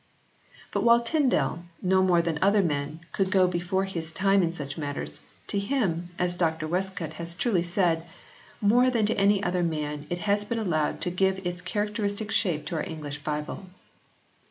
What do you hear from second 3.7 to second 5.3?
his time in such matters,